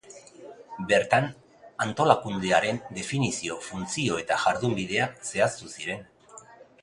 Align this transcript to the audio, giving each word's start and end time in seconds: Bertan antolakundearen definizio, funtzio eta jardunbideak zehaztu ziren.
Bertan 0.91 1.27
antolakundearen 1.85 2.79
definizio, 2.97 3.57
funtzio 3.67 4.17
eta 4.23 4.41
jardunbideak 4.45 5.19
zehaztu 5.33 5.73
ziren. 5.77 6.05